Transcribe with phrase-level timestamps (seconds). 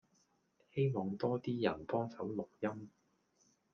[0.73, 2.89] 希望多 D 人幫手錄音